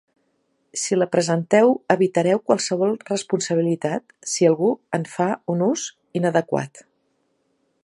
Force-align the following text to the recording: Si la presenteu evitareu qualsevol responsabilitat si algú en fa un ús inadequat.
Si 0.83 0.95
la 0.95 1.07
presenteu 1.15 1.73
evitareu 1.95 2.41
qualsevol 2.47 2.95
responsabilitat 3.11 4.17
si 4.33 4.49
algú 4.49 4.73
en 4.99 5.07
fa 5.13 5.31
un 5.55 5.65
ús 5.69 5.87
inadequat. 6.21 6.85